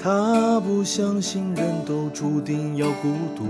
[0.00, 3.46] 他不相信人都注定要孤独。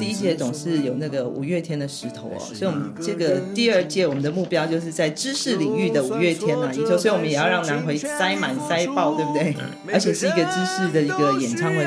[0.00, 9.56] 第一届总是有那个五月天的石头哦，所以我们这个第二届我们的目标就是在知识领域的五月天啊，也就所以我们也要让南回塞满塞爆，对不对？
[9.92, 11.86] 而且是一个知识的一个演唱会，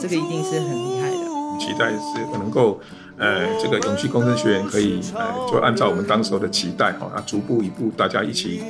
[0.00, 1.16] 这个一定是很厉害的。
[1.58, 2.78] 期待是能够。
[3.22, 8.62] 呃，这个永续工程学员可以呃，就按照我们当时候的期待哈，啊，逐步一步，大家一起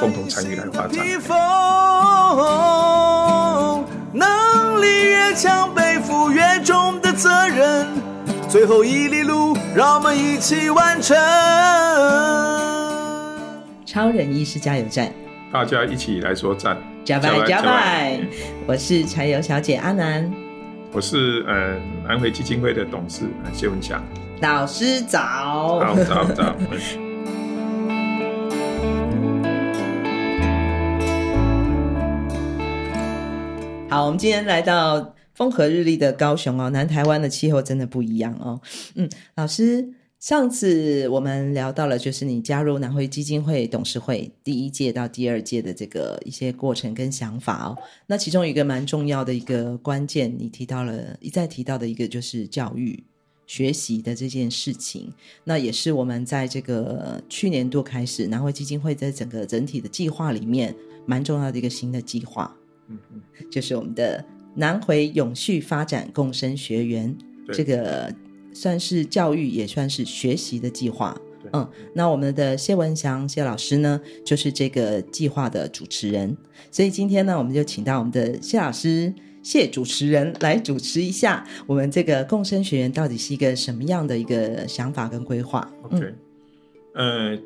[0.00, 1.04] 共同参与来发展。
[4.78, 7.86] 能力越强，背负越重的责任，
[8.48, 11.16] 最后一里路，让我们一起完成。
[13.84, 15.12] 超人医师加油站，
[15.52, 18.20] 大家一起来说赞，加拜加拜，
[18.68, 20.30] 我是柴油小姐阿南。
[20.92, 21.74] 我是呃
[22.08, 24.02] 安徽基金会的董事谢文强
[24.40, 26.54] 老师早，好早早。
[33.90, 38.60] 好，我们今天来到风和日丽的高雄哦，南台湾的气候真的不一样哦。
[38.94, 39.94] 嗯，老师。
[40.20, 47.78] 上次我们聊到了，就是你加入南汇基金会董事会第一届到第二届的这个一些过程跟想法哦。
[48.08, 53.00] 那其中一个蛮重要的一个关键，你提到了一再提到的一个就是教育
[53.46, 55.12] 学习的这件事情。
[55.44, 60.74] 那也是我们在这个去年度开始，南汇基金会在整个整体的计划里面
[61.06, 62.52] 蛮重要的一个新的计划。
[62.88, 67.16] 嗯嗯，就是我们的南回永续发展共生学园
[67.52, 68.12] 这个。
[68.50, 71.16] 算是教育，也算是学习的计划。
[71.52, 76.36] 嗯，那我们的谢文祥谢老师呢，就是这个计划的主持人。
[76.72, 85.70] 所以今天呢，我们就请到我们的谢老师谢主持人来主持一下我们这个共生学员到底是一个什么样的一个想法跟规划。
[85.82, 86.14] OK，
[86.94, 87.38] 呃，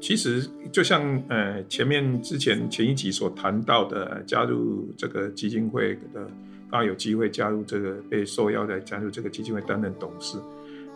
[0.00, 6.26] 其实就像呃前面之前前一集所谈到的，加入这个基金会的。
[6.72, 10.38] 刚有机会加入这个，被受邀来加入这个基金会担任董事。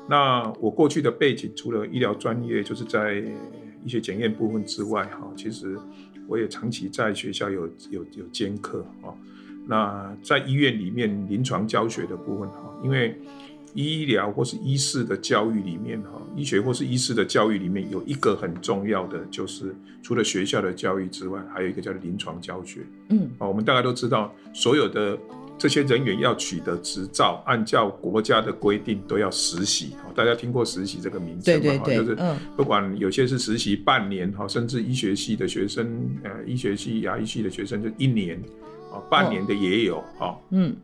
[0.09, 3.15] 那我过去的背景，除了医疗专业，就是在
[3.85, 5.77] 医学检验部分之外，哈，其实
[6.29, 9.13] 我也长期在学校有有有兼课，哈。
[9.67, 13.21] 那在医院里面临床教学的部分，哈，因为
[13.75, 22.81] 医疗或是医师的教育里面，哈，医学或是医师的教育里面有一个很重要的，就是除了学校的教育之外，还有一个叫临床教学。
[23.11, 25.19] 嗯，啊，我们大家都知道，所有的。
[25.57, 29.93] 这些人员要取得执照，按照国家的规定都要实习。
[30.13, 31.61] 大家听过实习这个名称吗？
[31.61, 38.37] 对对对，就是不管有些是实习半年，哈，甚至医学系的学生，呃，医学系、牙医系的学生就一年，
[38.93, 40.75] 啊，半年的也有，哈，嗯，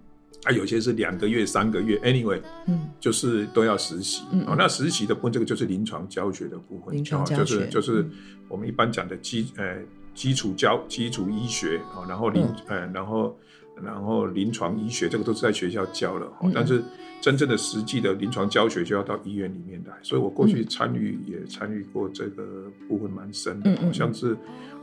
[0.44, 4.22] 啊，有些是两个月、三个月，anyway，嗯，就是都要实习。
[4.32, 8.06] 嗯，那实习的部分，这个就是临床教学的部分，临床教学就是就是
[8.48, 9.76] 我们一般讲的基呃
[10.14, 13.36] 基础教基础医学啊，然后临呃然后。
[13.82, 16.82] 然后临床医学这个都是在学校教了，嗯、但是
[17.18, 19.94] 真正的实际的临床教学就要到医院里面来。
[20.02, 24.36] 所以我过去参与、嗯、也参与过这个部分蛮深的，好、嗯、像是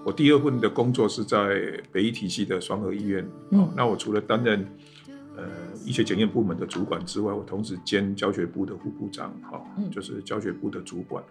[0.03, 3.23] 我第二份的工作是在北医体系的双和医院。
[3.51, 4.96] 嗯、那我除了担任呃
[5.87, 11.23] 医学检验部门的主管之外，我同时兼教学部的副部长，哈，就是教学部的主管。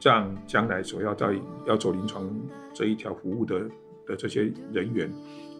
[0.00, 2.28] 这样将来所要在要走临床
[2.74, 3.60] 这一条服务的
[4.06, 5.10] 的这些人员。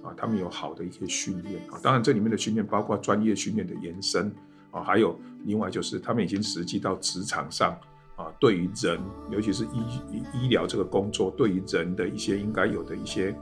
[0.03, 4.33] 啊，他们有好的一些训练啊，当然这里面的训练包括专业训练的延伸
[4.71, 7.79] 啊，还有另外就是他们已经实际到职场上
[8.17, 8.99] 啊，对于人，
[9.31, 13.37] 尤其是医医疗这个工作，对于人的一些应该有的一些，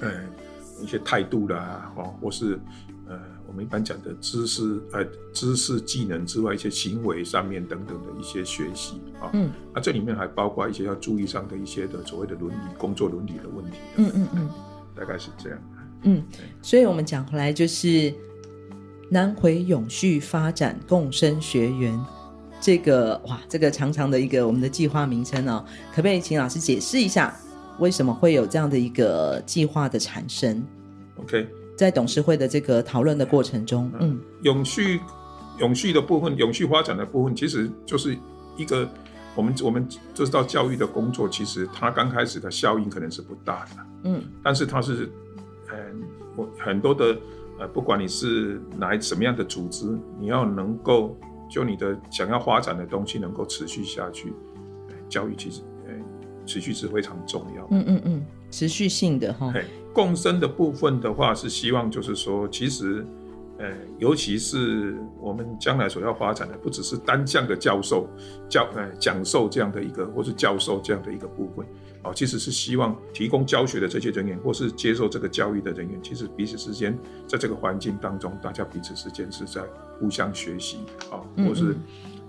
[0.00, 0.24] 呃，
[0.80, 2.58] 一些态度啦，哦，或是
[3.06, 3.20] 呃，
[3.50, 14.50] 我们一般讲的知识呃知识技能之外，一些行为上面等等的一些学习啊，嗯，那这里面还包括一些要注意上的一些的所谓的伦理工作伦理的问题，嗯嗯嗯。
[14.94, 15.58] 大概是这样，
[16.02, 16.22] 嗯，
[16.60, 18.12] 所以我们讲回来就是
[19.08, 21.98] 南回永续发展共生学园
[22.60, 27.34] 这个哇，这个长长的一个我们的计划名称哦，可不可以请老师解释一下
[27.78, 30.62] 为什么会有这样的一个计划的产生
[31.16, 31.48] ？OK，
[31.80, 35.00] 在董事会的这个讨论的过程中，嗯，嗯永续
[35.60, 38.14] 永续的部分，永续发展的部分，其实就是
[38.54, 38.86] 一个
[39.34, 43.70] 我们我们就知道教育的工作，其实它刚开始的效应可能是不大的。
[44.04, 45.10] 嗯，但是它是，
[45.70, 45.78] 呃，
[46.36, 47.16] 我很多的，
[47.58, 49.86] 呃，不管你是哪什么样的组织，
[50.18, 51.16] 你要能够
[51.50, 54.34] 就你的想要发展的东西能够持续下去，
[55.08, 55.94] 教育其实，呃，
[56.44, 57.66] 持续是非常重要。
[57.70, 59.50] 嗯嗯嗯，持续性的哈。
[59.92, 63.04] 共生的部分的话，是希望就是说，其实，
[63.58, 68.08] 呃，尤其是我们将来所要发展的，不只是单向的教授
[68.48, 71.66] 教呃讲授这样的一个，或是教授这样的一个部分。
[72.02, 79.60] 哦，其实是希望提供教学的这些人员，或是接受这个教育的人员，其实彼此之间在这个环境当中，大家彼此之间是在
[79.98, 80.78] 互相学习
[81.10, 81.76] 啊，或是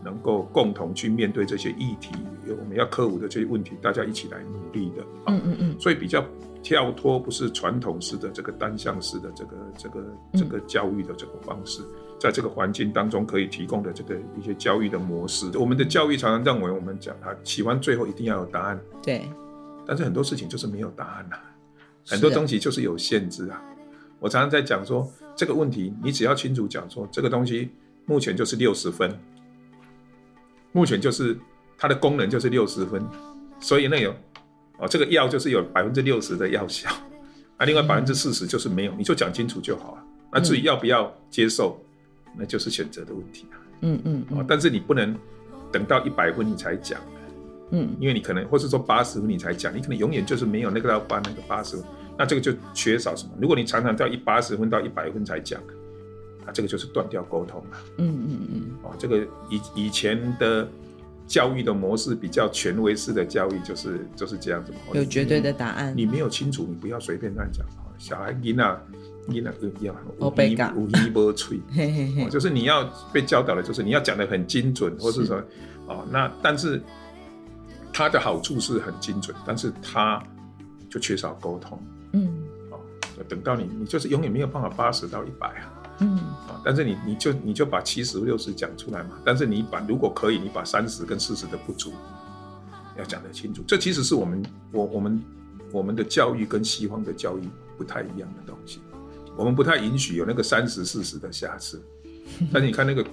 [0.03, 2.11] 能够共同去面对这些议题，
[2.45, 5.03] 有我们要克服的这些问题，大家一起来努力的。
[5.27, 5.75] 嗯嗯嗯。
[5.79, 6.21] 所以比较
[6.63, 10.03] 跳脱，不是传统式的这个单向式的这个这个
[10.33, 11.81] 这个教育的这个方式，
[12.19, 18.79] 在这个环境当中可以提供的这个一些教育的模式，我们的教育常常认为我们讲他喜欢最后一定要有答案。
[19.01, 19.27] 对。
[19.87, 21.43] 但是很多事情就是没有答案呐、啊，
[22.07, 23.61] 很多东西就是有限制啊。
[24.19, 27.71] 我常常在讲说这个问题，你只要清楚讲说这个东西
[28.05, 29.19] 目前就是六十分，
[30.71, 31.35] 目前就是
[31.77, 33.03] 它的功能就是六十分，
[33.59, 34.15] 所以那有
[34.81, 36.89] 哦这个药就是有百分之六十的药效，
[37.57, 40.03] 那另外百分之四十就是没有，你就讲清楚就好了。
[40.33, 41.79] 那至于要不要接受，
[42.35, 43.55] 那就是选择的问题啊。
[43.81, 45.15] 嗯嗯，嗯，但是你不能
[45.71, 46.99] 等到一百分你才讲。
[47.73, 51.85] 嗯，因为你可能，或是说八十分你才讲，你可能永远就是没有那个要办那个八十分，
[52.17, 53.31] 那这个就缺少什么？
[53.39, 55.61] 如果你常常到一八十分到一百分才讲，
[56.45, 57.77] 啊，这个就是断掉沟通了。
[57.97, 58.61] 嗯嗯嗯。
[58.83, 59.19] 哦，这个
[59.49, 60.67] 以以前的
[61.31, 64.79] 教育的模式比较权威式的教育，就是就是这样子嘛。
[64.93, 65.93] 有绝对的答案。
[65.95, 67.65] 你没有清楚，你不要随便乱讲。
[67.97, 68.63] 小孩囡仔
[69.29, 71.59] 囡仔要无耳无耳无嘴，
[72.29, 72.83] 就是你要
[73.13, 75.41] 被教导的，就是你要讲的很精准，或是说，
[75.87, 76.81] 哦，那但是。
[77.93, 80.23] 它的好处是很精准，但是它
[80.89, 81.77] 就缺少沟通。
[82.13, 82.31] 嗯，
[82.69, 82.79] 哦，
[83.27, 85.80] 等到你，你就是永远没有办法八十到一百啊。
[86.01, 86.17] 嗯，
[86.47, 89.11] 啊，但是你，你就你就把七十六十讲出来嘛。
[89.23, 91.93] 但是你把如果可以，你把三十跟四十的不足
[92.97, 93.63] 要讲得清楚。
[93.67, 95.23] 这其实是我们我我们
[95.71, 97.41] 我们的教育跟西方的教育
[97.77, 98.81] 不太一样的东西。
[99.37, 101.81] 我们不太允许有那个三十四十的瑕疵。
[102.51, 103.05] 但是你看那个，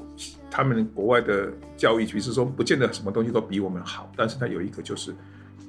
[0.51, 5.15] 他们国外的教育，其实说不见得什么东西都比我们好，但是他有一个就是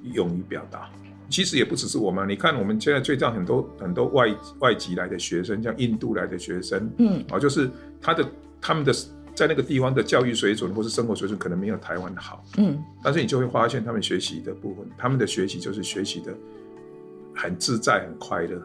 [0.03, 0.89] 勇于表达。
[1.29, 7.69] 其实也不只是我们，你看我们现在最近很多很多外外籍来的学生，像印度来的学生，嗯，啊，就是
[8.01, 8.25] 他的
[8.59, 8.93] 他们的
[9.35, 16.33] 在那个地方的教育水准或是生活水准可能没有台湾好，嗯，但是你就会发现他们学习的部分，他们的学习就是学习的
[17.35, 18.61] 很自在很快乐。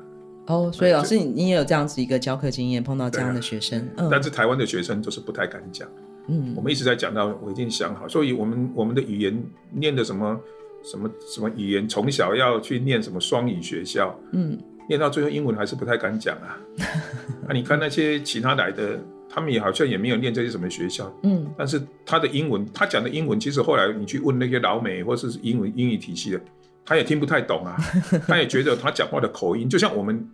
[0.47, 5.89] 哦，所以老师，你你也有这样子一个教课经验，碰到这样的学生，啊嗯、但是台湾的学生就是不太敢讲。
[6.27, 10.39] 嗯，我们一直在讲到，我已经想好，所以我们我们的语言念的什么
[10.85, 14.57] 什么什么语言，从小要去念什么双语学校，嗯，
[14.89, 16.61] 念到最后英文还是不太敢讲啊。
[17.49, 26.41] 啊，你看那些其他来的，他们也好像也没有念这些什么学校，嗯，但是他的英文，他讲的英文，其实后来你去问那些老美或是英文英语体系的。
[26.87, 27.79] 他也听不太懂啊，
[28.29, 30.29] 他也觉得他讲话的口音，就像我们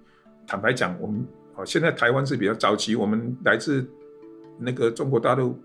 [0.49, 1.25] 坦白讲，我们
[1.55, 3.89] 哦，现在台湾是比较早期，我们来自
[4.59, 5.57] 那个中国大陆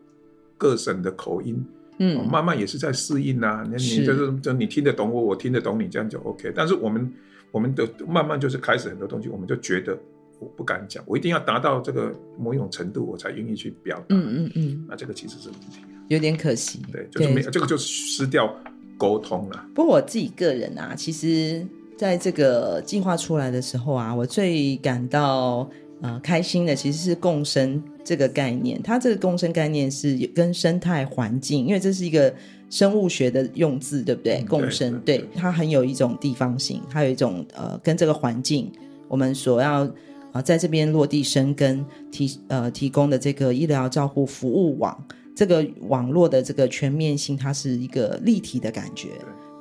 [0.60, 1.66] 各省的口音，
[2.00, 3.64] 嗯，慢慢也是在适应啊。
[3.70, 6.52] 你就是就你听得懂我，我听得懂你，这样就 OK。
[6.56, 7.14] 但是我们
[7.52, 9.98] 我们的慢慢就是开始很多东西，我们就觉得
[10.40, 14.06] 我不敢讲，我一定要达到这个某一种程度，我才愿意去表达。
[14.10, 16.82] 嗯嗯嗯，那这个其实是问题，有点可惜。
[16.92, 18.54] 对，就是没这个就是失掉。
[18.98, 19.66] 沟通了。
[19.76, 21.68] 不过我自己个人啊，其实
[21.98, 25.70] 在这个计划出来的时候啊，我最感到
[26.02, 28.82] 呃开心的其实是共生这个概念。
[28.82, 32.34] 它这个共生概念是跟生态环境，因为这是一个
[32.70, 34.42] 生物学的用字，对不对？
[34.42, 38.72] 嗯、共生，对，它很有一种地方性，它有一种呃跟这个环境，
[39.08, 39.92] 我们所要啊、
[40.34, 45.02] 呃、在这边落地生根提呃提供的这个医疗照护服务网。
[45.36, 49.10] 这个网络的这个全面性，它是一个立体的感觉。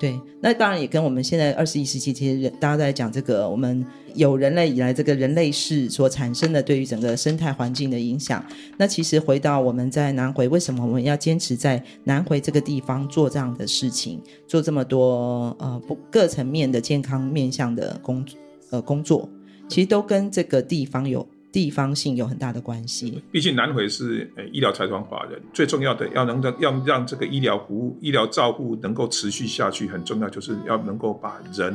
[0.04, 3.82] 对，那当然也跟我们现在二十一世纪这些人，大家在讲这个，我们
[4.14, 8.44] 有人类以来这个人类世所产生的对于整个生态环境的影响。
[8.76, 18.22] 那其实回到我们在南回，为什么我们要坚持在南回这个地方做这样的事情，做这么多呃不各层面的健康面向的工
[18.68, 19.26] 呃工作，
[19.70, 21.26] 其实都跟这个地方有。
[21.54, 31.72] 地方性有很大的关系，毕竟南回是呃医疗财团法人，最重要的要能让要让这个医疗服务、医疗照护能够持续下去，很重要就是要能够把人，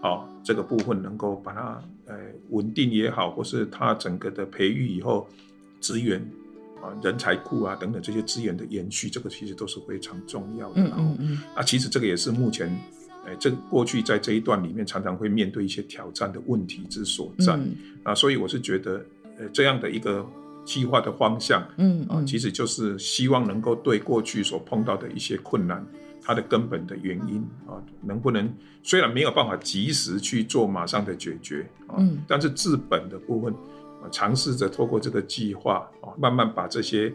[0.00, 2.16] 啊、哦、这个部分能够把它呃
[2.48, 5.28] 稳定也好，或是它整个的培育以后
[5.78, 6.18] 资源
[6.80, 10.80] 啊人才库啊等等这些资源的延续，这个其实都是非常重要的。
[10.80, 11.42] 嗯嗯嗯。
[11.54, 12.74] 啊，其实这个也是目前。
[13.24, 19.04] 哎，这过去在这一段里面，常常会面对一些挑战的问题之所在、嗯、啊，所以我是觉得，
[19.38, 20.26] 呃，这样的一个
[20.64, 25.86] 计划的方向，嗯啊，其实就是希望能够对过去所碰到的一些困难，
[26.20, 28.52] 它的根本的原因啊，能不能
[28.82, 33.54] 虽然没有办法及时去做马上的解决啊，嗯、但是治本的部分，
[34.10, 37.12] 尝试着透过这个计划啊，慢慢把这些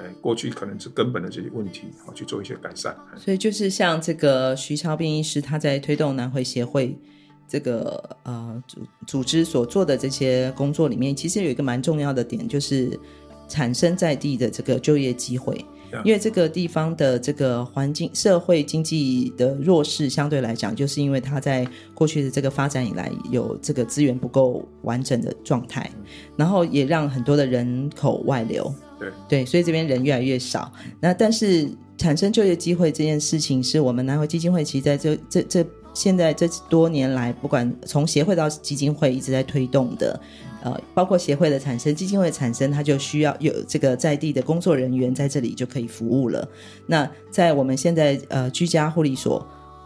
[0.00, 2.96] 呃过去可能是根本的这些问题啊去做一些改善。
[3.16, 6.96] 所以就是像这个徐超斌医师他在推动南回协会
[7.46, 12.98] 这个呃组组织所做的这些工作里面，其实有一个蛮重要的点，就是
[13.48, 15.64] 产生在地的这个就业机会。
[16.04, 25.90] 因为这个地方的这个环境、社会经济的弱势，相对来讲，就是因为它在过去的这个发展以来，有这个资源不够完整的状态，
[26.36, 28.72] 然后也让很多的人口外流。
[29.00, 30.70] 对对，所以这边人越来越少。
[31.00, 40.20] 那但是产生就业机会这件事情，是我们南回基金会其实在这这这现在这多年来，不管从协会到基金会一直在推动的。
[40.62, 46.46] 呃，包括协会的产生、基金会的产生，它就需要有这个在地的工作人员在这里就可以服务了。
[46.86, 49.42] 那在我们现在呃居家护理所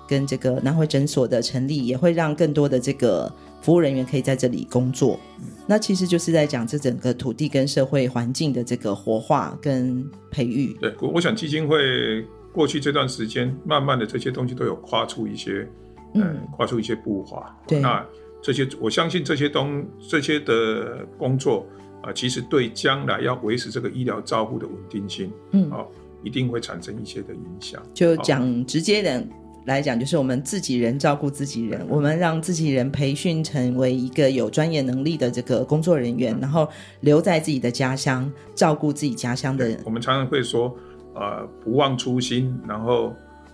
[0.09, 3.33] 跟这个南回诊所的成立，也会让更多的这个
[3.65, 5.19] 服务人员可以在这里工作。
[5.67, 10.77] 那其实就是在讲这整个土地跟社会环境的这个活化跟培育。
[10.81, 15.67] 对，我我想基金会过去这段时间，慢慢的这些东西都有跨出一些，
[16.15, 17.59] 嗯，呃、跨出一些步伐。
[17.67, 18.07] 对，那。
[18.47, 21.67] 这些我相信这些东这些的工作
[22.03, 25.89] 啊、呃，其实对将来要维持这个医疗照护的稳定性，嗯，哦，
[26.23, 27.83] 一定会产生一些的影响。
[27.95, 29.27] 就讲直接点
[29.65, 36.69] 来讲，就是我们自己人照顾自己人，嗯、我们让自己人培训成为一个有专业能力的这个工作人员，嗯、然后
[37.01, 39.81] 留在自己的家乡照顾自己家乡的人。
[39.85, 40.75] 我们常常会说，
[41.15, 42.59] 呃，不忘初心。
[42.69, 43.09] 然后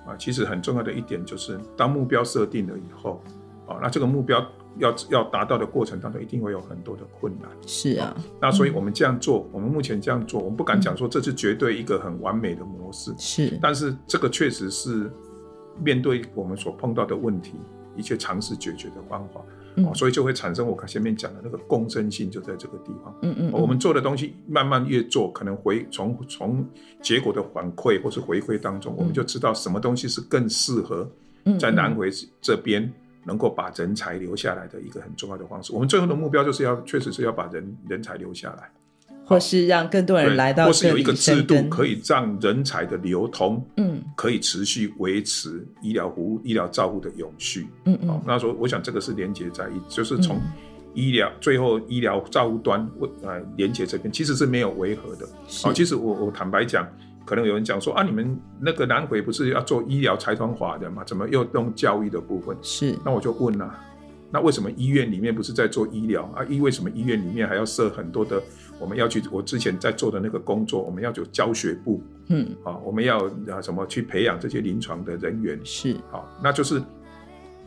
[0.05, 3.23] 啊、呃，其实很重要的一点就是，当目标设定了以后，
[3.67, 4.45] 啊、呃，那这个目标。
[4.79, 7.51] 要要达到的过程当中，一定会有很多的困难。
[7.67, 13.13] 是啊，那所以我们这样做，嗯、我们目前这样做，我们不敢讲说这是绝对一个很完美的模式。
[13.19, 15.11] 是，但是这个确实是
[15.79, 17.55] 面对我们所碰到的问题，
[17.97, 19.41] 一切尝试解决的方法。
[19.77, 23.15] 嗯、哦，所以就会产生我前面讲的那个共生性，就在这个地方。
[23.23, 26.67] 嗯嗯，嗯，我们做的东西慢慢越做，可能回从从
[27.01, 31.09] 结果的反馈或是回馈当中，嗯、我们就知道什么东西是更适合
[31.59, 32.11] 在南回
[32.41, 32.93] 这边。
[33.23, 38.71] 能够把人才留下来的一个很重要的方式，我们最后的目标就是要，确实是要把人人才留下来，
[39.31, 48.09] 或是让更多人来到，或是有一个制度可以让人才的流通，嗯，可以持续维持医疗服务、医疗照护的永续，嗯嗯。
[48.09, 50.41] 好，那说我想这个是连接在一，就是从
[50.95, 55.25] 医疗、嗯、最后医疗照护端我呃连接这边，其实是没有违和的。
[55.63, 56.85] 好，其实我我坦白讲。
[57.23, 61.05] 可能有人讲说啊，你们那个南回不是要做医疗财团法的嘛？
[61.05, 62.57] 怎么又用教育的部分？
[62.61, 63.73] 是，那我就问了，
[64.33, 66.43] 那为什么医院里面不是在做医疗啊？
[66.49, 68.43] 医为什么医院里面还要设很多的？
[68.81, 75.61] 我们要去，我之前在做的那个工作，我们要有教学部，嗯，啊，我们要啊什么去培养这些临床的人员？
[75.63, 76.83] 是，好，那就是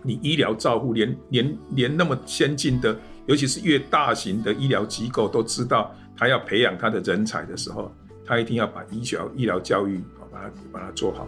[0.01, 7.89] 你医疗照护连连连那么先进的，尤其是越大型的医疗机构都知道，他要培养他的人才的时候。
[8.25, 11.27] 他一定要把医疗医疗教育啊，把它把它做好。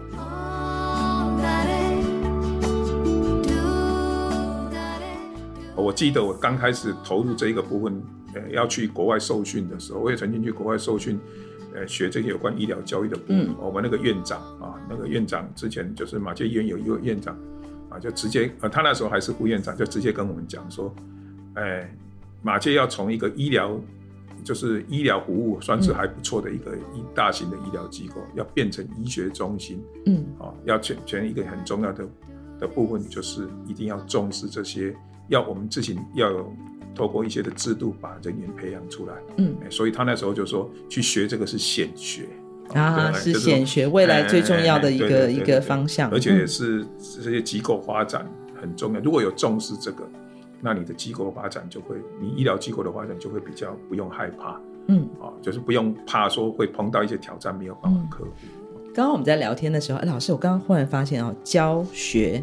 [5.75, 8.01] 我记得我刚开始投入这一个部分，
[8.35, 11.19] 呃，要去国外受训的时候，我也曾经去国外受训，
[11.73, 13.49] 呃，学这些有关医疗教育的部分。
[13.49, 17.35] 嗯、我们那个院长啊，那个院长之前就是马偕医院有一个院长
[17.89, 20.93] 啊，就直接呃，他那时候还是副院长，就直接跟我们讲说，
[21.55, 21.91] 哎，
[22.43, 23.79] 马偕要从一个医疗。
[24.43, 32.05] 就是医疗服务算是还不错的一个一大型的医疗机构，嗯、要变成医学中心，嗯，啊，要全全一个很重要的
[32.59, 34.95] 的部分，就是一定要重视这些，
[35.29, 36.53] 要我们自己要有
[36.95, 42.27] 透过一些的制度把人员培养出来，嗯，所以他那时候就说去学这个是显学。
[42.73, 46.83] 啊，是显学未来最重要的一个一个方向，而且也是
[47.21, 48.27] 这些机构发展
[48.59, 50.03] 很重要，如果有重视这个。
[50.61, 58.31] 那你的机构发展就会，你医疗机构的发展就会比较不用害怕，嗯，啊，就是不用怕说会碰到一些挑战没有办法克服。
[58.95, 62.41] 刚刚我们在聊天的时候，哎，老师，我刚刚忽然发现哦，教学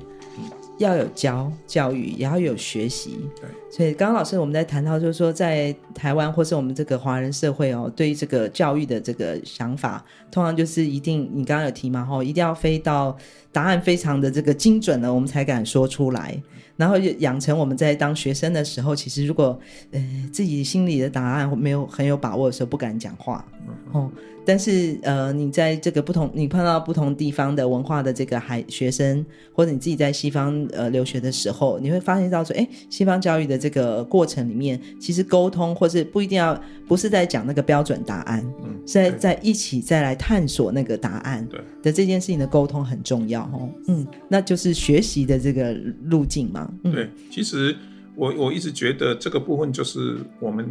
[0.83, 3.45] 要有教教育，也要有学习，对。
[3.71, 13.17] 所以刚刚老师我们在谈到，就是说在台湾或是我们这个华人社会哦，对于这个教育的这个想法，通常就是一定，你刚刚有提嘛，吼，一定要飞到
[13.53, 16.41] 答案非常的这个精准了，我们才敢说出来。
[16.75, 19.57] 然后养成我们在当学生的时候，其实如果
[19.93, 23.45] 呃自己心里的答案没有很有把握的时候，不敢讲话。
[23.93, 24.11] 哦，
[24.45, 36.59] 但是呃你在这个不同，你碰到不同地方的文化的这个孩学生，或者你自己在西方呃留学的时候，你会发现到说，哎，西方教育的这个过程里面，其实沟通或是不一定要
[36.93, 41.59] 不是在讲那个标准答案，嗯，是在在一起再来探索那个答案，对。
[41.83, 45.73] 的这件事情的沟通很重要哦，嗯，那就是学习的这个
[46.05, 46.71] 路径嘛。
[46.83, 47.75] 对，其实
[48.15, 50.69] 我我一直觉得这个部分就是我们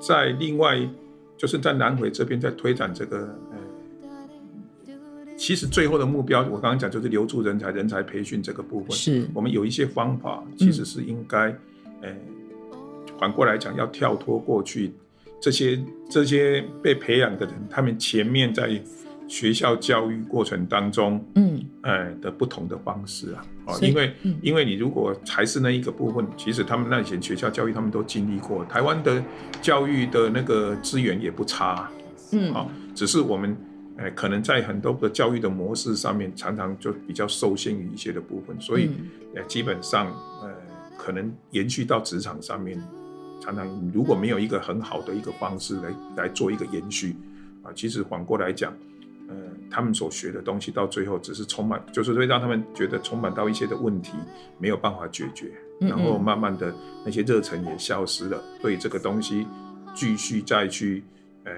[0.00, 0.78] 在另外
[1.36, 4.94] 就是在南回这边在推展这个呃，
[5.36, 8.96] 其实最后的目标我刚刚讲就是留住人才、人才培训这个部分。
[8.96, 9.28] 是。
[9.34, 11.54] 我们有一些方法，其实是应该，
[12.00, 12.08] 呃，
[13.20, 14.94] 反过来讲要跳脱过去
[15.40, 15.78] 这些
[16.08, 18.80] 这些被培养的人，他们前面在。
[19.30, 29.22] 学校教育过程当中，嗯，哎的不同的方式啊，哦，因为，嗯，因为你如果还是那一个部分，其实他们那以前学校教育他们都经历过，台湾的
[29.60, 31.90] 教育的那个资源也不差，
[32.32, 33.54] 嗯，啊，只是我们，
[33.98, 38.88] 哎，可能在很多的教育的模式上面，常常就比较受限于一些的部分，所以，
[39.34, 40.06] 呃，基本上，
[40.42, 40.50] 呃，
[40.96, 42.82] 可能延续到职场上面，
[43.54, 47.16] 常常如果没有一个很好的一个方式来来做一个延续，
[47.62, 48.72] 啊，其实反过来讲。
[49.30, 49.34] 呃，
[49.70, 54.14] 他们所学的东西到最后只是充满，就是会让他们觉得充满到一些的问题
[54.56, 55.52] 没有办法解决，
[55.82, 56.74] 嗯嗯，然后慢慢的
[57.04, 59.46] 那些热忱也消失了，对这个东西
[59.94, 61.04] 继续再去，
[61.44, 61.52] 呃，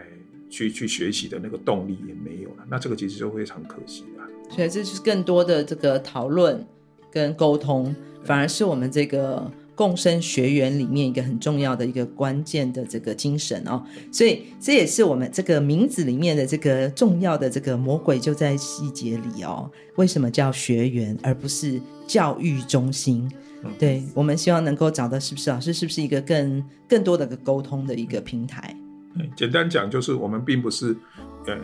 [0.50, 4.24] 去去学习的那个动力也没有了，那这个其实就非常可惜了。
[4.48, 6.66] 所以这就是更多的这个讨论
[7.08, 7.94] 跟沟通，
[8.24, 9.48] 反而是我们这个。
[9.80, 13.82] 共生学员里面一个很重要的一个关键的这个精神哦，
[14.12, 19.70] 所以这也是我们这个名字里面的这个重要的这个魔鬼就在细节里哦。
[19.96, 23.26] 为什么叫学员而不是教育中心？
[23.78, 28.76] 对，我们希望能够找到是不是老师是不是一个更更多的个沟通的一个平台？
[29.34, 30.94] 简单讲就是我们并不是，
[31.46, 31.56] 呃，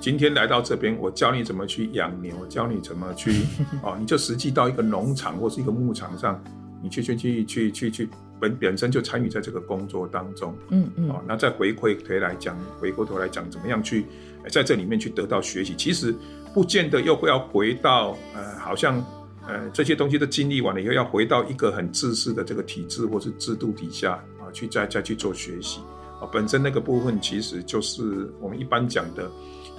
[0.00, 3.32] 今天来到这边，我教你怎么去养牛，教你怎么去
[3.82, 6.40] 哦，你就实际到一个农场或是一个牧场上。
[6.82, 8.08] 你去去去去去去
[8.40, 14.04] 本本身就参与在这个工作当中，嗯嗯，哦，那再回馈回来讲，回过头来讲，怎么样去
[14.48, 15.74] 在这里面去得到学习？
[15.76, 16.14] 其实
[16.54, 19.04] 不见得又会要回到呃，好像
[19.46, 25.80] 呃这些东西都经历完了以后，要回到一个很自私的这个体制或是制度底下啊，去再再去做学习
[26.20, 26.28] 啊。
[26.32, 29.28] 本身那个部分其实就是我们一般讲的，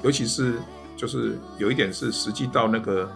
[0.03, 0.55] 尤其是
[0.97, 3.11] 就是有一点是实际到那个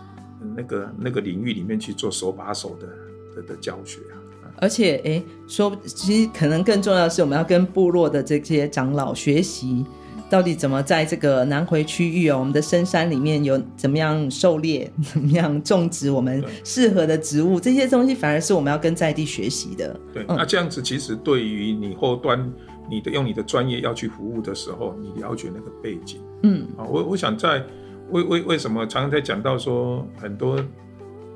[0.56, 2.88] 那个那个领域里面去做手把手的。
[3.36, 4.16] 的，的教学啊，
[4.58, 9.86] 而且哎，说其实可能更重要的是，我们要跟部落的这些长老学习，
[10.30, 20.00] 到底怎么在这个南回区域哦，我们的深山里面有怎么样狩猎， 怎么样种植我们适合的植物，这些东西反而是我们要跟在地学习的。
[20.14, 22.52] 对，嗯、那这样子其实对于你后端
[22.90, 27.64] 你的用你的专业要去服务的时候，你了解那个背景，嗯，啊，我我想在
[28.10, 30.58] 为为为什么常常在讲到说很多。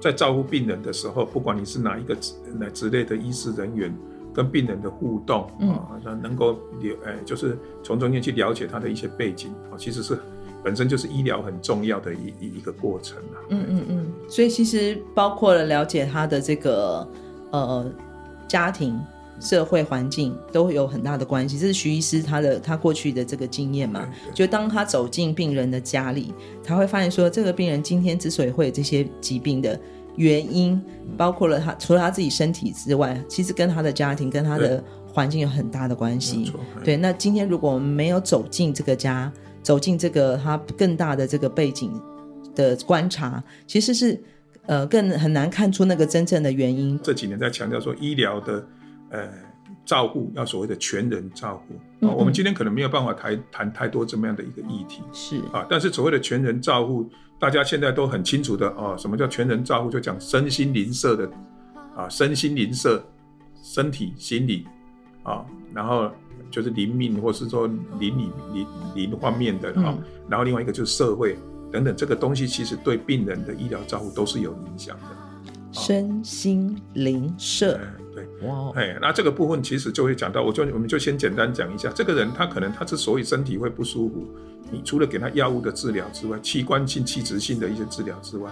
[0.08, 3.94] 在照顾病人的时候，不管你是哪一个职哪职类的医师人员，
[4.34, 10.18] 跟病人的互动、嗯、啊，那能够了，哎，就是从中间去了解他的一些背景啊，其实是
[10.64, 13.36] 本身就是医疗很重要的一一一个过程啊。
[13.50, 17.06] 嗯嗯嗯，所以其实包括了了解他的这个
[17.52, 17.92] 呃
[18.48, 18.98] 家庭。
[19.40, 24.10] 社会环境都有很大的关系，这是徐医师他的他过去的这个经验嘛？
[24.34, 29.80] 就当他走进病人的家里，他会发现说，这个病人今天之所以会有这些疾病的
[30.18, 30.80] 原因，
[31.16, 36.52] 包括了他除了他自己身体之外，其实跟他的家庭跟他的环境有很大的关系。
[36.84, 39.32] 对，那今天如果我们没有走进这个家，
[39.64, 41.92] 走进这个他更大的这个背景
[42.54, 44.22] 的观察，其实是
[44.66, 47.00] 呃更很难看出那个真正的原因。
[47.02, 48.68] 这几年在强调说医疗的。
[49.10, 49.26] 呃，
[49.86, 59.90] 照顾要所谓的全人照顾啊、嗯嗯哦，我们今天可能没有办法谈谈太多这么样的一个议题，是啊，但是所谓的全人照护，大家现在都很清楚的哦，什么叫全人照护？
[59.90, 61.30] 就讲身心灵社的
[61.96, 63.04] 啊，身心灵社，
[63.62, 64.66] 身体、心理
[65.24, 66.10] 啊，然后
[66.50, 67.68] 就是灵命，或是说
[68.00, 71.38] 灵理灵灵方面的啊、嗯，然后另外一个就是社会
[71.72, 77.80] 等等，这个东西其实对病人的医疗照护都是有影响的，啊、身心灵社。
[78.42, 84.28] 哇、wow，哎，那这个部分其实就会讲到，我就我们就先简单讲一下，这个人他可能他之所以身体会不舒服，
[84.72, 88.52] 你除了给他药物的治疗之外，器官性、器质性的一些治疗之外，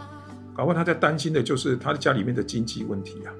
[0.53, 3.33] 搞不好他在担心的就是他的家里面的经济问题啊。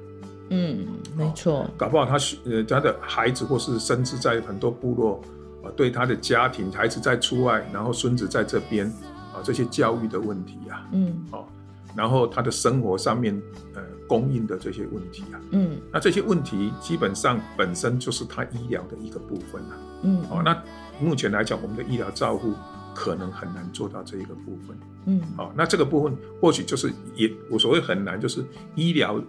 [0.50, 0.86] 嗯，
[1.16, 1.70] 没错。
[1.78, 5.22] 搞不好他呃他的孩子或是甚至在很多部落
[5.64, 8.86] 啊，对他的家庭，孩子在出外，然后孙子在这边
[9.34, 11.50] 啊，这些教育的问题啊，嗯，好。
[11.96, 13.42] 然后他的生活上面，
[13.74, 20.54] 呃，供应的这些问题啊，嗯，那这些问题基本上本身就是他医疗的一个部分啊，嗯，哦，那
[21.00, 22.54] 目前来讲，我们的医疗照护
[22.94, 28.44] 可能很难做到这一个部分，嗯，好，那这个部分或许就是也我所谓很难，就是
[28.76, 29.22] 医疗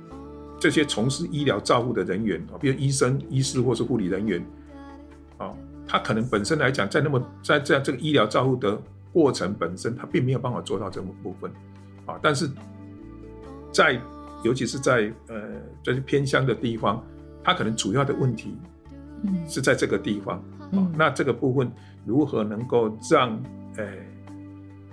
[0.58, 4.44] 这些从事医疗照护的人员啊，比如医生、医师或是护理人员，
[5.38, 5.52] 啊，
[5.86, 8.80] 他可能本身来讲，在那么在这样这个医疗照护的
[9.12, 11.50] 过程本身，他并没有办法做到这么部分。
[12.06, 12.48] 啊，但是
[13.72, 14.00] 在
[14.44, 15.42] 尤其是在呃
[15.82, 17.04] 这些偏乡的地方，
[17.42, 18.56] 他可能主要的问题
[19.48, 21.70] 是在这个地方，嗯哦，那这个部分
[22.04, 23.30] 如何能够让
[23.76, 23.86] 呃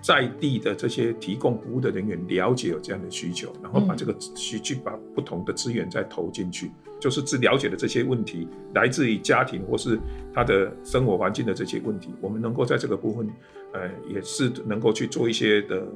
[0.01, 9.97] 在地的这些提供服务的人员了解有这样的需求，然后把这个需去把不同的资源再投进去，嗯、就是只了解的这些问题来自于家庭或是
[10.33, 13.29] 他的生活环境的这些问题，我们能够在这个部分
[13.73, 15.88] 呃也是能够去做一些的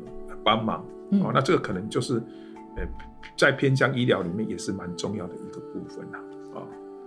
[0.44, 0.86] 帮忙。
[1.12, 2.16] 嗯、哦，那这个可能就是
[2.78, 2.84] 呃
[3.38, 6.24] 在偏乡医疗里面也是蛮重要的一个部分啊。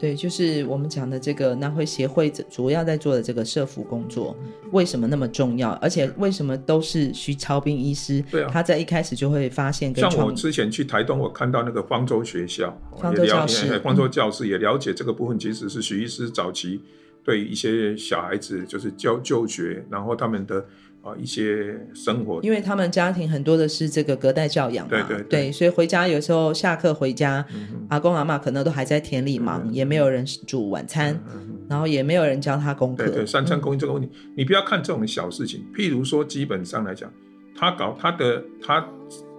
[0.01, 4.35] 对，就是我们讲的这个南回协会主要在做的这个社福工作，
[4.73, 5.73] 为什么那么重要？
[5.73, 8.25] 而且为什么都是徐超斌医师？
[8.31, 10.11] 对啊，他在一开始就会发现跟。
[10.11, 16.81] 像我之前去台东，我看到那个方舟学校，方舟教室，方舟教室也了解这个部分，其实是徐医师早期
[17.23, 20.65] 对一些小孩子就是教就学，然后他们的。
[21.03, 33.07] 啊，一些生活，因为他们家庭很多的是这个隔代教养嘛，对对对，对，所以回家有时候下课回家，嗯、阿公阿妈可能都还在田里忙，嗯、也没有人煮晚餐，嗯、然后也没有人教他功课。
[33.07, 37.11] 对对，三餐供应这个问题，嗯、你不要看这种小事情，譬如说，基本上来讲，
[37.57, 38.87] 他搞他的，他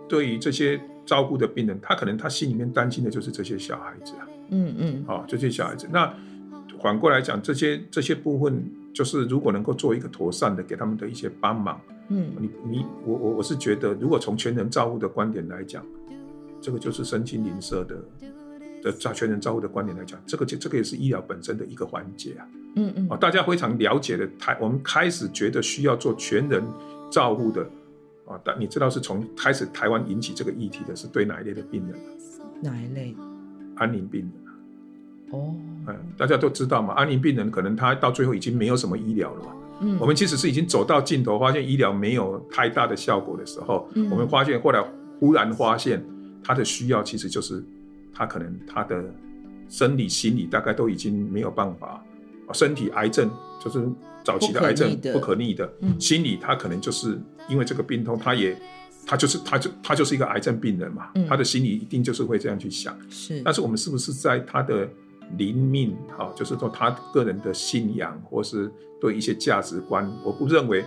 [0.09, 6.11] 对于这些照顾的病人，他可能他心里面担心的就是这些小孩子啊，嗯嗯，啊、哦，这些小孩子，那
[6.81, 8.63] 反过来讲，这些这些部分。
[8.93, 15.85] 就是如果能够做一个妥善的给他们的一些帮忙，嗯，你你我我我是觉得，如果从全人照护的观点来讲，
[16.59, 17.95] 这个就是身心灵社的
[18.83, 26.63] 的照全人照护的观点来讲，这个就这个也是医疗本身的一个环节啊，嗯嗯，啊，大家非常了解的台，我们开始觉得需要做全人
[27.09, 27.61] 照护的
[28.25, 31.97] 啊，但你知道是从开始台湾引起这个议题的是对哪一类的病人？
[32.61, 33.15] 哪一类？
[33.75, 34.31] 安宁病人。
[35.31, 35.55] 哦，
[35.87, 39.51] 嗯，大家都知道嘛，安宁病人可能他到最后已经没有什么医疗了嘛。
[39.81, 44.83] 嗯，我们其实是已经走到尽头，发现医疗没有太大的效果的时候，嗯，我们发现后来
[45.19, 46.03] 忽然发现
[46.43, 47.63] 他的需要其实就是
[48.13, 49.03] 他可能他的
[49.69, 52.03] 生理心理大概都已经没有办法，
[52.53, 53.83] 身体癌症就是
[54.23, 58.55] 早期的癌症不可逆的，逆的，嗯，心理他可能就是因为这个病痛，他也
[59.07, 64.87] 他就是他就他就是一个癌症病人嘛，嗯，他的心理一定就是会这样去想，是，但是我们是不是在他的
[65.37, 70.83] 灵命，好，就是说他个人的信仰，或是对一些价值观，我不认为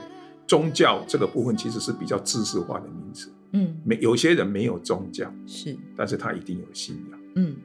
[0.47, 3.33] 宗教这个部分其实是比较知识化的名词。
[3.53, 7.21] 嗯，没有些人没有宗教，是，但是他一定有信仰。
[7.37, 7.57] 嗯，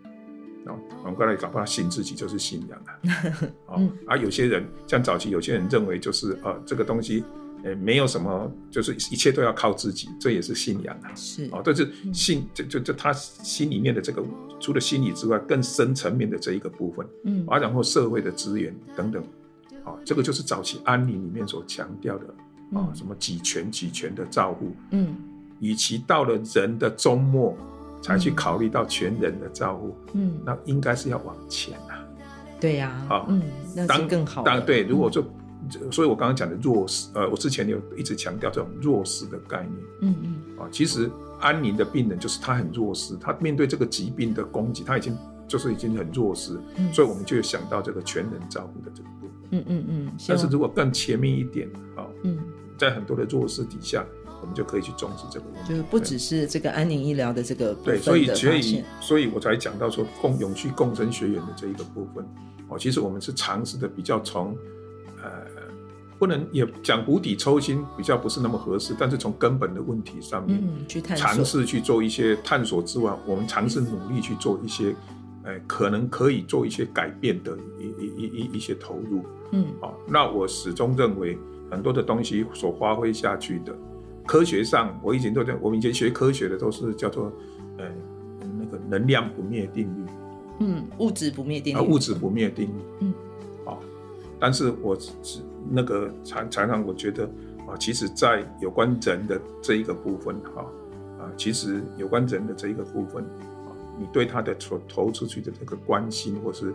[0.66, 3.78] 然后反过来搞不好信自己就是信仰啊。
[3.78, 7.24] 嗯、 啊，有些人像早期有些人认为就是呃这个东西。
[7.64, 11.12] 呃，没有什么，就是一切都要靠自己，这也是信仰啊。
[11.14, 14.24] 是啊，但是信，就就就他心里面的这个，
[14.62, 19.22] 除了心理之外，更深层面的这一个部分，嗯，啊，然后社会的资源等等，
[19.84, 22.26] 啊，这个就是早期安宁里面所强调的
[22.80, 25.16] 啊，什么几全几全的照顾，嗯，
[25.60, 27.58] 与其到了人的终末
[28.02, 32.00] 才去考虑到全人的照顾，嗯，那应该是要往前啊。
[32.58, 33.42] 对呀，啊，嗯，
[33.76, 35.22] 那当更好，当对，如果就。
[35.92, 50.12] 所以，我刚刚讲的弱势，呃，我之前有一直强调这种弱势的概念，嗯嗯，啊，其实安宁的病人就是他很弱势，他面对这个疾病的攻击，他已经就是已经很弱势，嗯，所以我们就有想到这个全人照顾的这个部分，嗯嗯嗯。
[50.28, 52.38] 但是如果更前面一点，啊，嗯，
[52.78, 54.06] 在很多的弱势底下，
[54.42, 62.26] 我们就可以去重视这个问题，就是不只是这个安宁医疗的这个部分对，所以所以所以我才讲到说共永续共生学员的这一个部分，
[62.70, 64.58] 哦，其实我们是尝试的比较从。
[65.22, 65.30] 呃，
[66.20, 68.94] 不能也讲釜底抽薪，比较不是那么合适。
[69.00, 74.94] 但是从根本的问题上面，嗯，去尝试去做一些探索之外，我们尝试努力去做一些，
[75.44, 79.24] 呃，可能可以做一些改变的一一一一一些投入。
[79.52, 81.38] 嗯，好，那我始终认为
[81.72, 83.74] 很多的东西所发挥下去的，
[84.28, 87.32] 科学上我以前都在，我们以前学科学的都是叫做，
[87.78, 87.86] 呃，
[88.60, 90.10] 那个能量不灭定律。
[90.60, 91.80] 嗯，物质不灭定律。
[91.80, 92.82] 啊，物质不灭定律。
[93.00, 93.14] 嗯。
[93.64, 93.82] 好
[94.38, 95.12] 但是我只
[95.70, 97.24] 那个常常常我觉得
[97.68, 100.66] 啊，其实，在有关人的这一个部分哈
[101.20, 103.70] 啊，其实有关人的这一个部分啊，
[104.00, 106.72] 你对他的投投出去的这个关心或是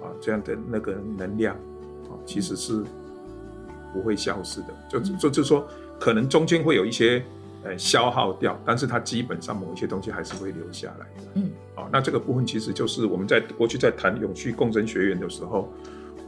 [0.00, 1.56] 啊这样的那个能量
[2.08, 2.84] 啊，其实是
[3.92, 4.66] 不会消失的。
[4.88, 5.66] 就就就是说，
[5.98, 7.24] 可能中间会有一些
[7.64, 11.30] 呃消耗掉，但是它基本上某一些东西还是会留下来的。
[11.34, 15.72] 嗯，啊，那这个部分其实就是我们在过去在谈永续共生学院的时候。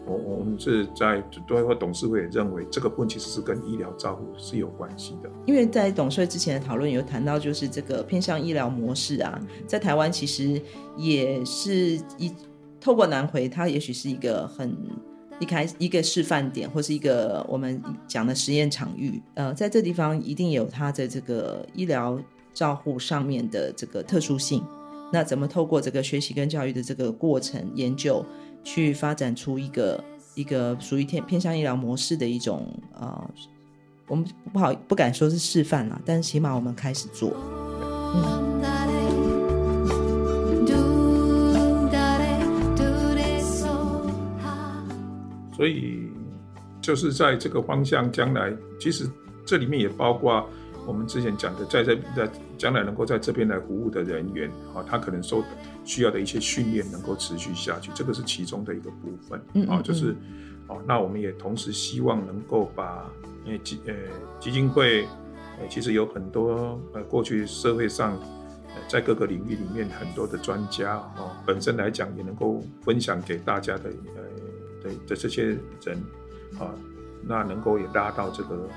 [0.08, 10.60] 我我们是在对会董事会也认为这个部分其实是跟医疗照护是有关系的，因为在董事会之前的讨论有谈到，就是这个偏向医疗模式啊，在台湾其实
[10.96, 12.32] 也是一
[12.80, 14.74] 透过南回，它也许是一个很
[15.40, 19.20] 一开一个示范点，或是一个我们讲的实验场域。
[19.34, 22.18] 呃，在这地方一定有它的这个医疗
[22.54, 24.64] 照护上面的这个特殊性。
[25.10, 28.24] 那怎么透过这个学习跟教育的这个过程研究？
[28.70, 30.04] 去发展出一个
[30.34, 33.30] 一个属于偏偏向医疗模式的一种呃，
[34.06, 37.30] 我们不好不敢说是示范了，但起码我们开始做。
[45.56, 46.10] 所以
[46.82, 49.10] 就是在这个方向，将来其实
[49.46, 50.46] 这里面也包括
[50.88, 55.44] 我们之前讲的，在这在将来能够在这边来服务的人员，啊，他可能受
[55.84, 60.16] 需要的一些训练能够持续下去，这个是其中的一个部分，啊，就是，
[60.66, 63.04] 哦，那我们也同时希望能够把，
[63.44, 63.92] 呃基呃
[64.40, 65.02] 基金会，
[65.60, 68.18] 呃其实有很多呃过去社会上，
[68.88, 74.22] 在各个领域里面很多的专家，哦，本身来讲也能够分享给大家的，呃。
[74.80, 75.46] 的的这些
[75.82, 76.00] 人
[76.56, 76.72] 啊，
[77.26, 78.68] 那能够也拉到这个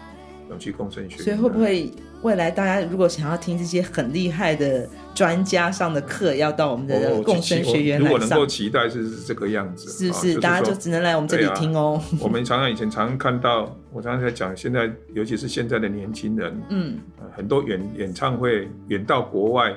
[0.52, 1.90] 永续共生学，所以会不会
[2.22, 8.14] 未来大家如果想要听这些很厉害的专家上的课，要到我们的共生学院来上？
[8.14, 12.02] 如果能够期待是这个样子，是是，大家就只能来我们这里听哦。
[12.22, 17.00] 我们常常以前常常看到，我常常在讲，现在尤其是现在的年轻人，嗯，
[17.36, 19.74] 很多演演唱会远到国外。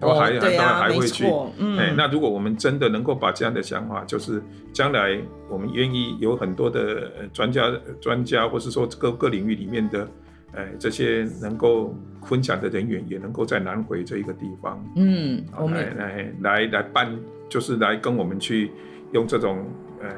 [0.00, 1.24] 都还、哦、当然，还会去。
[1.56, 5.16] 嗯、欸，那如果我们真的能够把这样的想法，就是将来
[5.48, 10.06] 我们愿意有很多的专家、专家，或是说各各领域里面的，
[10.52, 18.70] 呃、欸，这些能够分享的人员，也能够在南回这一个地方，嗯，来来来来办，就是来跟我们去
[19.12, 19.64] 用这种，
[20.00, 20.08] 呃，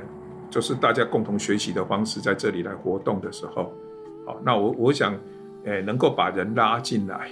[0.51, 3.73] 就是大家共同学习的方式，在这里来活动的时候，
[4.27, 5.13] 好，那我我想，
[5.65, 7.29] 呃、欸，能够把人拉进来。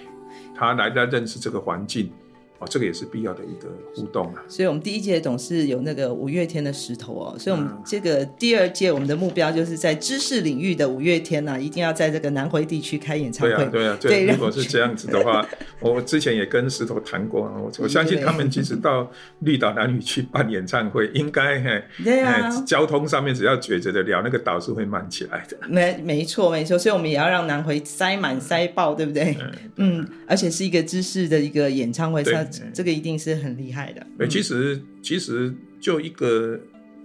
[0.54, 2.10] 他来来认识这个环境。
[2.58, 4.42] 哦，这个也是必要的一个互动啊。
[4.48, 7.36] 所以，我们第一届总是有那个五月天的石头哦。
[7.38, 13.54] 所以，我们这个第二届我们的目标就是在知识领域的五月天呢、啊，一定要在这个南回地区开演唱会。
[13.54, 13.98] 对啊，对啊。
[14.00, 15.46] 对，如果是这样子的话，
[15.80, 25.56] 我之前也跟石头谈过，我我相信他们其实到绿岛南屿去办演唱会，应该嘿，对啊，交通上面只要解决得了，那个岛是会满起来的。
[25.68, 26.78] 没，没错，没错。
[26.78, 29.36] 所以，我们也要让南回塞满塞爆，对不对？
[29.76, 32.24] 嗯，嗯，而且是一个知识的一个演唱会。
[32.72, 34.06] 这个一定是很厉害的。
[34.18, 36.58] 嗯、其实其实就一个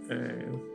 [0.10, 0.17] 呃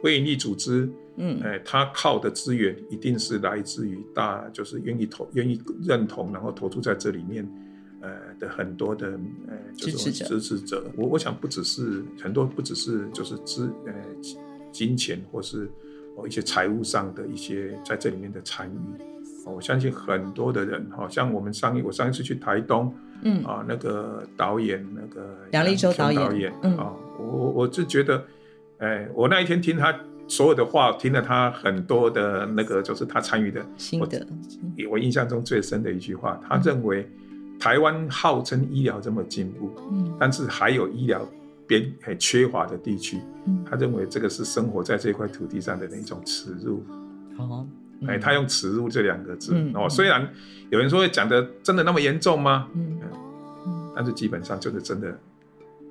[0.03, 7.47] 非营利组织，嗯，呃，他靠的资源一定是来自于大，就是愿意投、愿意认同，然后投注在这里面，
[8.01, 10.25] 呃的很多的呃支持者。
[10.27, 13.93] 支持者，我我想不只是很多，不只是就是资呃
[14.73, 15.71] 金钱或是
[16.17, 19.03] 哦一些财务上的一些在这里面的参与。
[19.45, 22.95] 我相信很多的人，好像我们上一我上一次去台东。
[23.23, 28.25] 嗯啊，那个导演，那个杨立州导演，导演嗯啊，我我就觉得，
[28.79, 29.95] 哎，我那一天听他
[30.27, 34.27] 所有的话，听了他很多的那个，就是他参与的心得。
[34.87, 37.09] 我，我印象中最深的一句话，他认为
[37.59, 41.27] 台湾号称医疗这么进步，嗯，但是还有医疗
[41.67, 46.85] 边很缺乏的地区，嗯，他认为这个是生活在这块土地上的那种耻辱。
[47.37, 47.67] 哦。
[48.07, 50.25] 哎，他用“耻辱”这两个字、嗯、哦，虽然
[50.71, 52.69] 有人说讲的真的那么严重吗？
[52.73, 52.98] 嗯，
[53.99, 55.19] 但是基本上就是真的。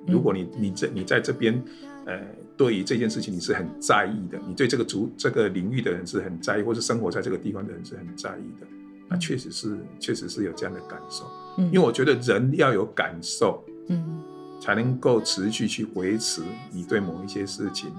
[0.08, 1.62] 如果你你这你在这边，
[2.06, 2.18] 呃，
[2.56, 8.68] 对于这件事情你是很在意的，你对这个族这个领域的人是很在意，或是生活在这个地方的人是很在意的，
[9.10, 11.26] 那确实是确实是有这样的感受。
[11.58, 14.24] 嗯，因为我觉得人要有感受，嗯，
[14.62, 16.42] 才能够持续去维持
[16.72, 17.92] 你对某一些事情，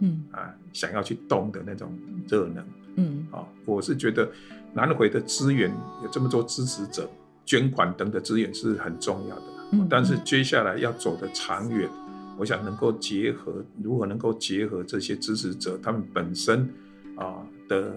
[0.00, 1.90] 嗯啊，想要去动的那种
[2.28, 2.62] 热能。
[2.96, 4.30] 嗯，啊，我是觉得
[4.74, 5.70] 南回的资源
[6.02, 7.08] 有这么多支持者，
[7.46, 9.42] 捐款等的资源是很重要的。
[9.72, 11.88] 嗯，但是接下来要走的长远，
[12.36, 16.68] 我想能够结合，如何能够结合这些支持者他们本身
[17.16, 17.96] 啊的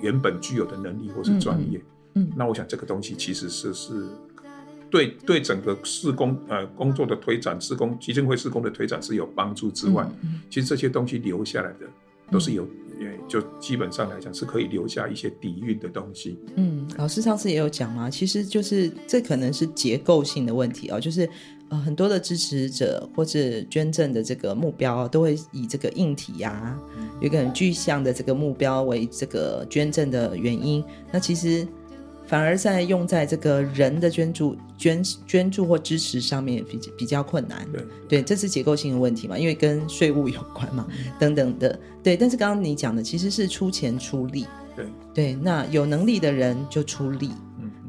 [0.00, 1.78] 原本具有的能力或是专业，
[2.14, 4.06] 嗯，那我想这个东西其实是是
[4.90, 10.08] 对对整个施工呃工作的推展，施工基金会施工的推展是有帮助之外，
[10.48, 11.86] 其实这些东西留下来的
[12.30, 12.66] 都是有。
[13.28, 16.38] 就基本上来讲是可以留下一些底蕴的东西。
[16.56, 21.28] 嗯，老师上次也有讲嘛，其实就是这可能是结构性的问题哦，就是
[21.68, 26.78] 呃很多的支持者或者捐赠的这个目标都会以这个硬体呀、啊，
[27.20, 30.84] 有一个很具象的这个目标为这个捐赠的原因。
[31.12, 31.66] 那其实。
[32.26, 37.66] 反而在用在这个人的捐助、捐捐助或支持上面比比较困难。
[37.72, 41.78] 对，对，这是结构性的问题嘛，因为跟税务有关嘛，嗯、等等的。
[42.02, 44.46] 对，但是刚刚你讲的其实是出钱出力。
[44.74, 47.30] 对，对，那有能力的人就出力。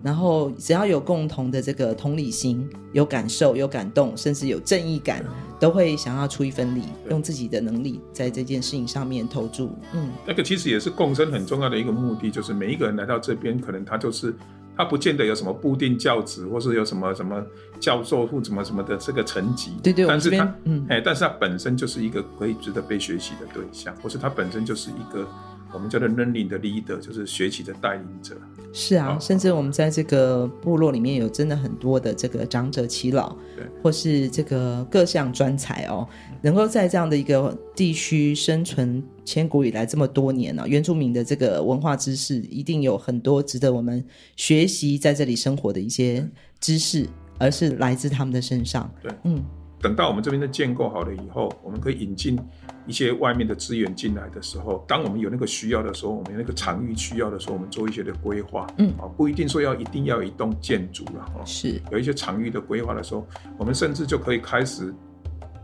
[0.04, 5.26] 然后只要有共同的这个同理心、有感受、有感动，甚至有正义感，
[5.66, 9.76] 都会想要出一份力，用自己的能力在这件事情上面投注。
[9.96, 14.32] 嗯，那个其实也是共生很重要的一个目的，就是每一个人来到这边，可能他就是
[14.78, 17.44] 他不见得有什么固定教职，或是有什么什么
[17.80, 19.72] 教授或什么什么的这个层级。
[19.82, 25.28] 对对，但是他，嗯，哎，但是他本身就是一个可以值得被学习的对象，或是他本身就是一个
[25.74, 28.36] 我们叫做 learning 的 leader，就是学习的带领者。
[28.72, 36.06] 是啊，甚至我们在这个部落里面有真的很多的这个长者耆老，对，或是这个各项专才哦，
[36.42, 44.04] 能够在这样的一个地区生存千古以来这么多年呢，原住民的这个文化知识一定有很多值得我们
[44.36, 48.94] 学习，在这里生活的一些知识，而是来自他们的身上。
[49.02, 49.42] 对，嗯，
[49.82, 52.40] 等到我们这边的建构好了以后，我们可以引进。
[52.88, 63.26] 一些外面的资源进来的时候，当我们有那个需要的时候，我们有那个场域需要的时候，我们做一些的规划，嗯，啊，不一定说要一定要一栋建筑了，哈，是有一些场域的规划的时候，
[63.58, 64.94] 我们甚至就可以开始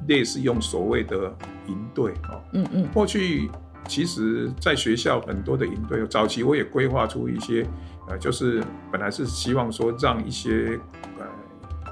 [0.07, 1.31] 类似用所谓的
[1.67, 3.51] 营队，啊，嗯嗯，过去
[3.87, 7.63] 其实在学校很多的营队，早期我也规划出一些，
[8.09, 11.10] 呃，就是本来是希望说让一些呃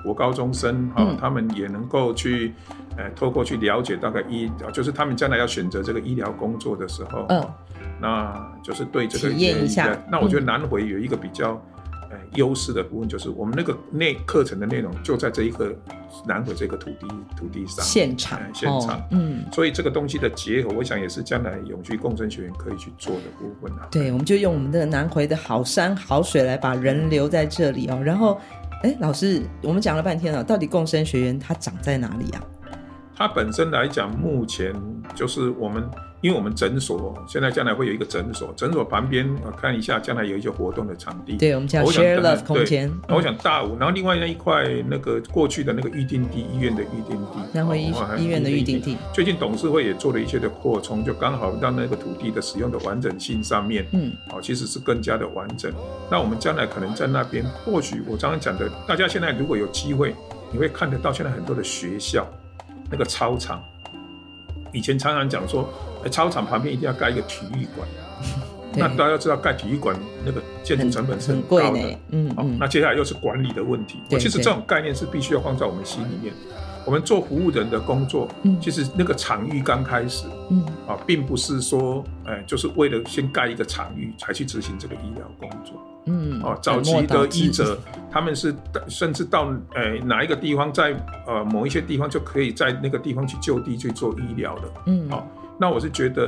[0.03, 2.53] 国高中生哈，他们也能够去。
[2.97, 7.41] 呃，透过去了解大概医，就是他们将来要选择这个医疗工作的时候，嗯，
[7.97, 9.97] 那就是对这个体验一下。
[10.12, 11.51] 那我觉得南回有一个比较，
[12.12, 15.73] 呃，优势的部分就是我们那个内课程的内容就在这一个
[16.25, 17.07] 南回这个土地
[17.38, 23.88] 土地上现场现场，嗯，所以这个东西的结合，我想也是将来永续共生学院可以去做的部分啊。
[23.89, 28.01] 对，我们就用我们的南回的好山好水来把人留在这里哦。
[28.03, 28.41] 然后，
[28.82, 32.42] 哎，老师，我们讲了半天了，到底共生学园它长在哪里啊？
[33.13, 34.74] 它本身来讲，目前
[35.13, 35.84] 就是我们，
[36.21, 41.38] 因为我们诊所现在将来会有一个诊所，诊所旁边我看一下，将来有一些活动的场地。
[41.38, 42.91] 对，我们叫 Share Love 空间。
[43.08, 48.97] 那我想大五，然后另外那一块那个过去的那个预定地，医院的预定地，南回医医院的预定地。
[49.13, 55.71] 最近董事会也做了一些的扩充，就刚好让那个土地的使用的完整性上面，嗯，哦，其实是更加的完整。
[56.12, 60.13] 那我们将来可能在那边，或许我刚刚讲的，大家现在如果有机会，
[60.51, 62.27] 你会看得到现在很多的学校。
[62.91, 63.62] 那个操场，
[64.73, 65.69] 以前常常讲说，
[66.09, 67.88] 操场旁边一定要盖一个体育馆。
[68.75, 71.97] 那大家知道，盖体育馆那个建筑成本是很高的。
[72.59, 73.99] 那接下来又是管理的问题。
[74.12, 76.31] 我其实这种概念是必须要放在我们心里面。
[76.89, 85.80] 我们做服务人的工作，嗯其实那个场域刚开始，嗯，啊，并不是说，哎，就是为了先盖一个场域才去执行这个医疗工作。
[86.06, 87.78] 嗯，哦，早期的医者，
[88.10, 88.56] 他们是
[88.88, 94.63] 甚至到呃哪一个地方，在呃某一些地方就可以在那个地方去就地去做医疗的。
[94.88, 95.28] 嗯，好，
[95.60, 96.28] 那我是觉得，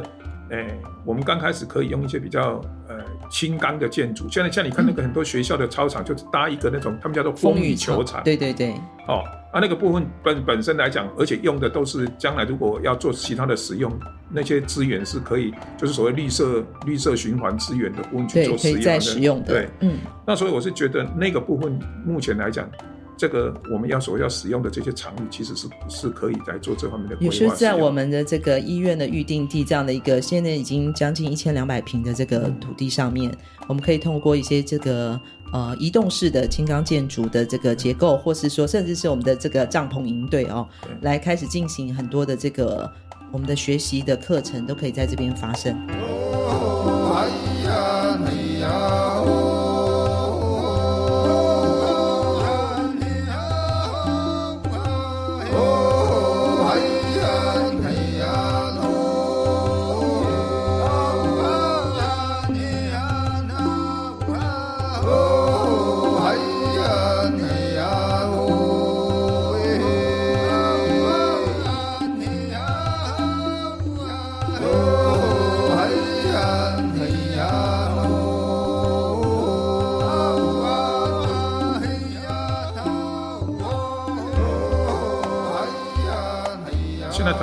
[0.51, 0.67] 哎，
[1.05, 2.97] 我们刚开始可以用一些比较呃
[3.29, 4.27] 轻钢的建筑。
[4.29, 8.21] 现在像你看那个很多学校的操场，就是搭一个那种他们叫做风雨球场。
[8.23, 8.73] 对对对。
[9.07, 13.91] 哦，啊那个部分本本身来讲，而且用的都是将来如果要做其他的使用。
[14.33, 18.57] 那些资源是可以，就是所谓绿色绿色循环资源的部分去做
[18.99, 19.53] 使用的。
[19.53, 19.97] 对，嗯。
[20.25, 22.69] 那所以我是觉得那个部分目前来讲，
[23.17, 27.33] 这个我们要所要使用的这些场域，其实是是可以来做这方面的规划。
[27.33, 35.19] 也是在我们的这个医院的预定地这样的一个现在已经将近一千两百平的这个土地上面，嗯、我们可以通过一些这个
[35.51, 40.67] 呃移动式的轻钢建筑的这个结构，或是说甚至是我们的这个帐篷营队哦，
[41.01, 42.91] 来开始进行很多的这个。
[43.33, 45.73] 我们的学习的课程都可以在这边发生。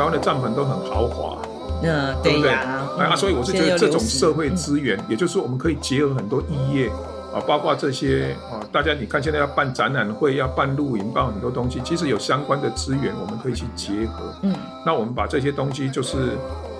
[0.08, 1.38] 湾的帐篷都很豪华，
[1.82, 2.50] 嗯，对不对？
[2.50, 6.88] 啊，所以我是觉得这种社会资源，也就是说，我们可以结合很多异业
[7.32, 14.34] 啊，包括这些啊，大家你看现在要办展览会，要办露营，办很多东西，其实有相关的资源，我们可以去结合。
[14.42, 16.16] 嗯，那我们把这些东西，就是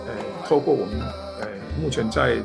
[0.06, 0.14] 呃，
[0.48, 0.94] 透过我们
[1.42, 1.46] 呃，
[1.82, 2.36] 目前在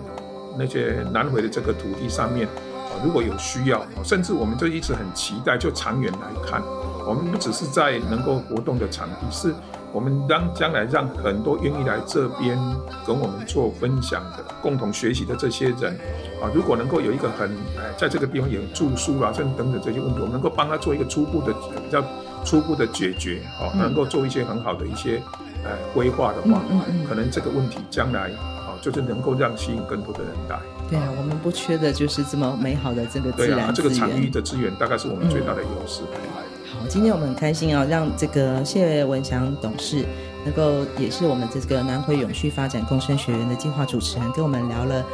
[0.58, 6.62] 那些南回的这个土地上面啊，如果有需要，甚至我们就一直很期待，就长远来看，
[7.08, 9.56] 我们不只是在能够活动的场地是。
[9.94, 12.58] 我们让将来让很多愿意来这边
[13.06, 15.94] 跟我们做分享的、共同学习的这些人，
[16.42, 22.04] 啊，如果能够有一个很哎，在这个地方有住宿啊，甚至等等这些问题，我们能够帮他做一个初步的、比较
[22.44, 25.22] 初步的解决，啊，能够做一些很好的一些
[25.64, 26.60] 呃规划的话，
[27.08, 30.60] 可能这个问题将来啊就是能够让吸引更多的人来。
[30.90, 33.58] 对啊，我们不缺的就是这么美好的这个自然资源。
[33.58, 36.02] 对啊，这个场域的资源大概是我们最大的优势。
[36.12, 36.53] 嗯。
[36.74, 40.04] 好，今天我们很开心啊，让这个谢文祥董事
[40.44, 45.06] 能够也是我们这个南回永续发展共生学园的计划主持人，跟我们聊了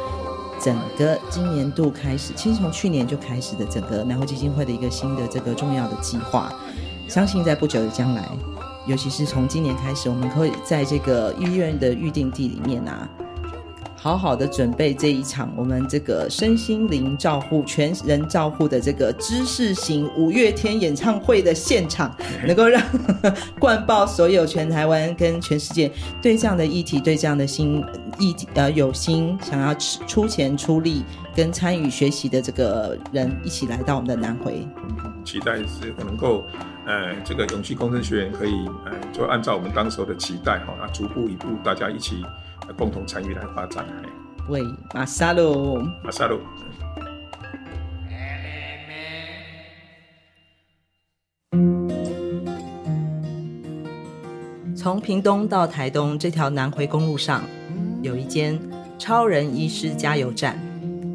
[0.58, 6.50] 整个今年度开始，其实从去年就开始的整个南回基金会的一个新的这个重要的计划。
[7.06, 8.26] 相信在不久的将来，
[8.86, 13.06] 尤其是从今年开始，我们可以在这个医院的预定地里面啊。
[14.02, 22.10] 好好的准备这一场我们这个身心灵照护、全人照护的这个知识型五月天演唱会的现场，
[22.46, 22.82] 能够让
[23.58, 25.92] 灌爆所有全台湾跟全世界
[26.22, 27.84] 对这样的议题、对这样的心
[28.18, 31.04] 议题呃有心想要出钱出力
[31.36, 34.66] 跟参与学习的这个人一起来到我们的南回。
[35.26, 36.46] 期待是能够
[36.86, 42.24] 呃这个永续工程学员可以呃就按照我们当时候的期待哈，啊逐步一步大家一起。
[42.76, 43.86] 共同参与来发展。
[44.48, 44.62] 喂，
[44.94, 46.40] 马萨路，马萨路。
[54.76, 57.44] 从屏东到台东这条南回公路上，
[58.02, 58.58] 有一间
[58.98, 60.58] 超人医师加油站，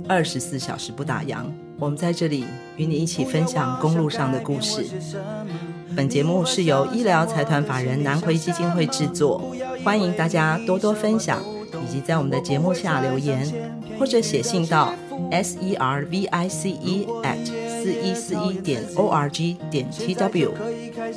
[0.08, 1.44] 二十四小时不打烊。
[1.78, 2.46] 我们在这里
[2.78, 4.86] 与你一起分享公路上的故事。
[5.96, 9.54] 本节目是由医疗财团法人南回基金会制作，
[9.86, 11.40] 欢迎大家多多分享，
[11.72, 13.48] 以及在我们的节目下留言，
[14.00, 14.96] 或者写信到
[15.30, 20.52] s e r v i c e at 四一四一点 o r g 点 t w，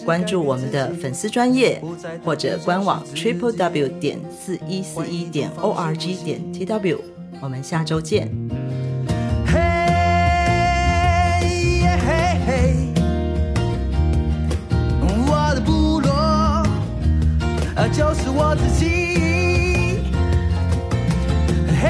[0.04, 1.82] 关注我们的粉丝专业
[2.22, 7.00] 或者官网 triple w 点四一四一点 o r g 点 t w，
[7.40, 8.30] 我们下周见。
[17.78, 20.00] 啊就是我自己，
[21.80, 21.88] 嘿，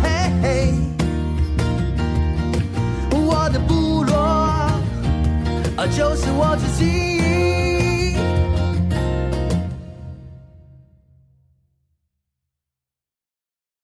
[0.00, 0.72] 嘿，嘿，
[3.10, 4.14] 我的部落，
[5.76, 7.11] 啊就是我自己。